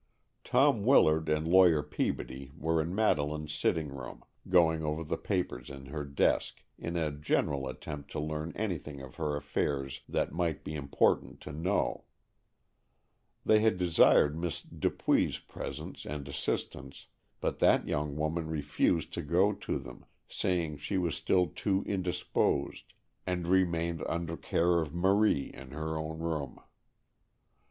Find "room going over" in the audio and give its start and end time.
3.89-5.03